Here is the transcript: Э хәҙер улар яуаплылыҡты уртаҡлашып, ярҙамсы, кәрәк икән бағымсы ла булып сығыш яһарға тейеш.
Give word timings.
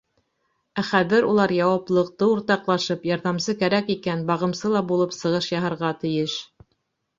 Э 0.81 0.85
хәҙер 0.91 1.27
улар 1.33 1.53
яуаплылыҡты 1.57 2.29
уртаҡлашып, 2.37 3.05
ярҙамсы, 3.11 3.57
кәрәк 3.61 3.93
икән 3.97 4.27
бағымсы 4.33 4.75
ла 4.79 4.85
булып 4.95 5.17
сығыш 5.21 5.53
яһарға 5.55 5.95
тейеш. 6.05 6.37